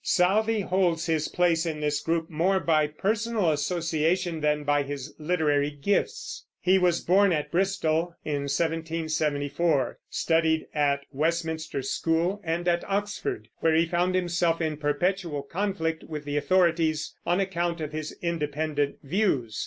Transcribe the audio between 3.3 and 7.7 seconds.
association than by his literary gifts. He was born at